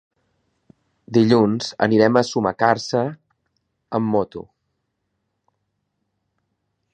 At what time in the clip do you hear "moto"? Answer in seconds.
4.17-4.43